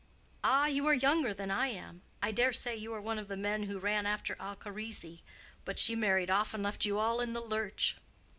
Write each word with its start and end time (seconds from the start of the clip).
"Ah, 0.43 0.65
you 0.65 0.87
are 0.87 0.95
younger 0.95 1.31
than 1.31 1.51
I 1.51 1.67
am. 1.67 2.01
I 2.23 2.31
dare 2.31 2.53
say 2.53 2.75
you 2.75 2.91
are 2.91 2.99
one 2.99 3.19
of 3.19 3.27
the 3.27 3.37
men 3.37 3.65
who 3.65 3.77
ran 3.77 4.07
after 4.07 4.33
Alcharisi. 4.39 5.21
But 5.63 5.77
she 5.77 5.95
married 5.95 6.31
off 6.31 6.55
and 6.55 6.63
left 6.63 6.85
you 6.85 6.97
all 6.97 7.21
in 7.21 7.33
the 7.33 7.39
lurch." 7.39 7.97